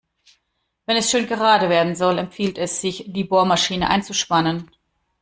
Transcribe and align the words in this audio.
Wenn 0.87 0.97
es 0.97 1.11
schön 1.11 1.27
gerade 1.27 1.69
werden 1.69 1.93
soll, 1.93 2.17
empfiehlt 2.17 2.57
es 2.57 2.81
sich, 2.81 3.05
die 3.09 3.23
Bohrmaschine 3.23 3.87
einzuspannen. 3.87 4.71